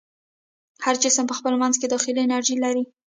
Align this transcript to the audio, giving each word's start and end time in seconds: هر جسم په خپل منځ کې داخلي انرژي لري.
هر 0.85 0.95
جسم 1.03 1.25
په 1.27 1.35
خپل 1.39 1.53
منځ 1.61 1.75
کې 1.79 1.87
داخلي 1.93 2.19
انرژي 2.23 2.55
لري. 2.63 2.83